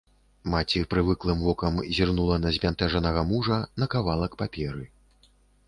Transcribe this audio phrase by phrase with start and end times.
[0.53, 4.85] Маці прывыклым вокам зірнула на збянтэжанага мужа, на кавалак паперы.